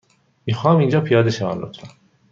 [0.45, 1.87] می خواهم اینجا پیاده شوم، لطفا.